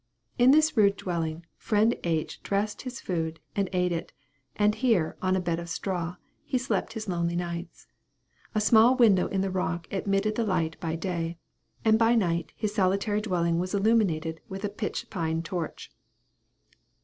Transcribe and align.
In 0.39 0.49
this 0.49 0.75
rude 0.75 0.95
dwelling, 0.97 1.45
friend 1.57 1.95
H. 2.03 2.41
dressed 2.41 2.81
his 2.81 2.99
food, 2.99 3.39
and 3.55 3.69
ate 3.71 3.91
it; 3.91 4.11
and 4.55 4.73
here, 4.73 5.15
on 5.21 5.35
a 5.35 5.39
bed 5.39 5.59
of 5.59 5.69
straw, 5.69 6.15
he 6.43 6.57
spent 6.57 6.93
his 6.93 7.07
lonely 7.07 7.35
nights. 7.35 7.85
A 8.55 8.61
small 8.61 8.95
window 8.95 9.27
in 9.27 9.41
the 9.41 9.51
rock 9.51 9.85
wall 9.91 9.99
admitted 9.99 10.33
the 10.33 10.43
light 10.43 10.75
by 10.79 10.95
day; 10.95 11.37
and 11.85 11.99
by 11.99 12.15
night, 12.15 12.51
his 12.55 12.73
solitary 12.73 13.21
dwelling 13.21 13.59
was 13.59 13.75
illuminated 13.75 14.41
with 14.49 14.65
a 14.65 14.69
pitch 14.69 15.07
pine 15.11 15.43
torch. 15.43 15.91